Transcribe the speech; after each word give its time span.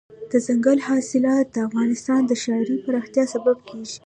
دځنګل 0.31 0.79
حاصلات 0.87 1.45
د 1.55 1.57
افغانستان 1.67 2.21
د 2.25 2.31
ښاري 2.43 2.77
پراختیا 2.85 3.23
سبب 3.33 3.57
کېږي. 3.67 3.97